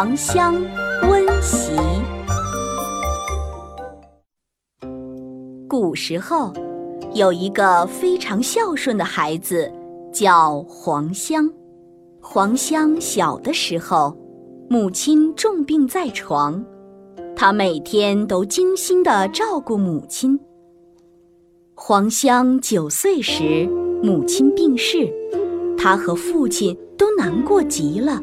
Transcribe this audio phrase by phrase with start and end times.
[0.00, 0.54] 黄香
[1.10, 1.72] 温席。
[5.68, 6.52] 古时候，
[7.14, 9.68] 有一个非常孝顺的孩子，
[10.12, 11.52] 叫黄香。
[12.20, 14.16] 黄香小的时候，
[14.70, 16.64] 母亲重病在床，
[17.34, 20.38] 他每天都精心地照顾母亲。
[21.74, 23.66] 黄香九岁时，
[24.00, 25.12] 母亲病逝，
[25.76, 28.22] 他和父亲都难过极了。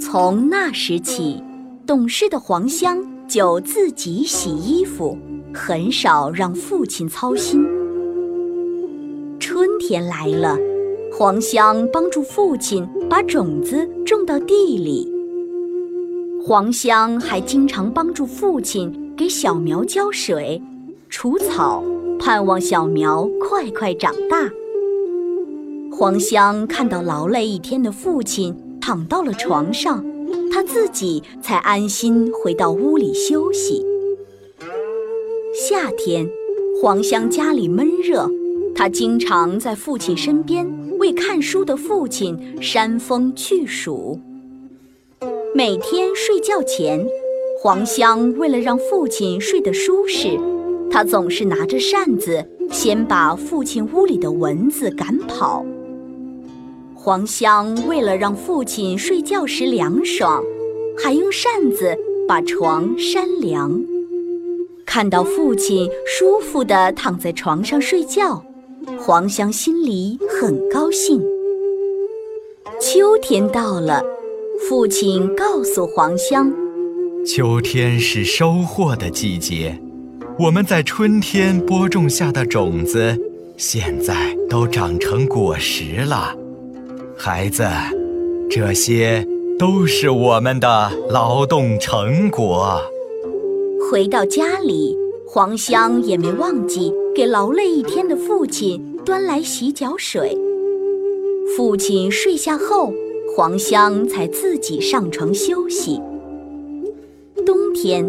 [0.00, 1.42] 从那时起，
[1.84, 5.18] 懂事的黄香就自己洗衣服，
[5.52, 7.66] 很少让父亲操心。
[9.40, 10.56] 春天来了，
[11.12, 15.12] 黄香帮助父亲把种子种到地里。
[16.46, 20.62] 黄香还经常帮助父亲给小苗浇水、
[21.08, 21.82] 除草，
[22.20, 24.48] 盼望小苗快快长大。
[25.90, 28.54] 黄香看到劳累一天的父亲。
[28.88, 30.02] 躺到了床上，
[30.50, 33.84] 他自己才安心回到屋里休息。
[35.52, 36.26] 夏天，
[36.80, 38.26] 黄香家里闷热，
[38.74, 40.66] 他经常在父亲身边
[40.98, 44.18] 为看书的父亲扇风去暑。
[45.54, 47.06] 每天睡觉前，
[47.62, 50.40] 黄香为了让父亲睡得舒适，
[50.90, 55.62] 他总是拿着扇子先把父亲屋里的蚊子赶跑。
[57.08, 60.44] 黄香为了让父亲睡觉时凉爽，
[61.02, 61.96] 还用扇子
[62.28, 63.82] 把床扇凉。
[64.84, 68.44] 看到父亲舒服地躺在床上睡觉，
[68.98, 71.18] 黄香心里很高兴。
[72.78, 74.04] 秋天到了，
[74.68, 76.52] 父亲告诉黄香
[77.24, 79.80] ：“秋天是收获的季节，
[80.38, 83.18] 我们在春天播种下的种子，
[83.56, 86.36] 现在都长成果实了。”
[87.20, 87.66] 孩子，
[88.48, 89.26] 这些
[89.58, 92.80] 都是我们的劳动成果。
[93.90, 100.38] 回到家里，黄香也没忘记给劳累一天的父亲端来洗脚水。
[101.56, 102.92] 父亲睡下后，
[103.36, 106.00] 黄香才自己上床休息。
[107.44, 108.08] 冬天，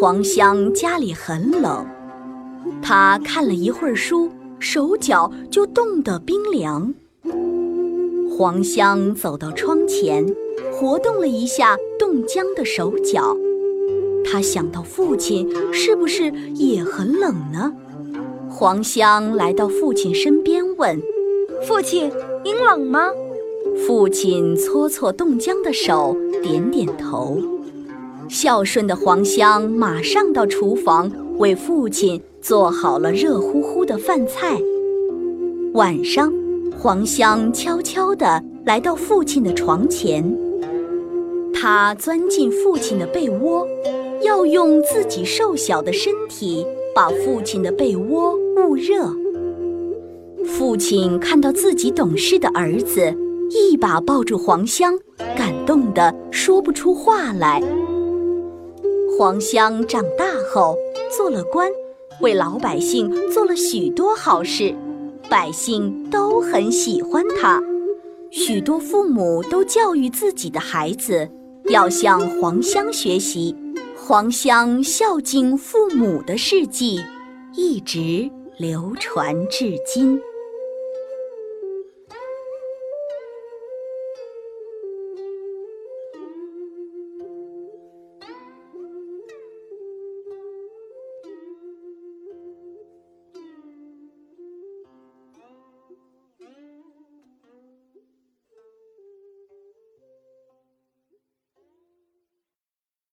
[0.00, 1.86] 黄香家里很冷，
[2.82, 6.92] 他看了一会儿书，手脚就冻得冰凉。
[8.40, 10.24] 黄香走到窗前，
[10.72, 13.36] 活动了一下冻僵的手脚。
[14.24, 17.70] 他想到父亲是不是也很冷呢？
[18.48, 20.98] 黄香来到父亲身边问
[21.68, 22.10] ：“父亲，
[22.42, 23.10] 您冷吗？”
[23.86, 27.38] 父亲搓搓冻僵的手，点点头。
[28.30, 34.58] 孝顺的黄香马上到厨房为父亲做好了热乎乎的饭菜。
[35.74, 36.32] 晚上。
[36.82, 40.24] 黄香悄悄地来到父亲的床前，
[41.52, 43.68] 他钻进父亲的被窝，
[44.22, 49.14] 要用自己瘦小的身体把父亲的被窝捂热。
[50.46, 53.14] 父亲看到自己懂事的儿子，
[53.50, 54.98] 一把抱住黄香，
[55.36, 57.62] 感动得说不出话来。
[59.18, 60.74] 黄香长大后
[61.14, 61.70] 做了官，
[62.22, 64.74] 为老百姓做了许多好事。
[65.30, 67.62] 百姓都很喜欢他，
[68.32, 71.30] 许多父母都教育自己的孩子
[71.66, 73.54] 要向黄香学习，
[73.96, 77.00] 黄香孝敬父母的事迹
[77.54, 80.20] 一直流传至今。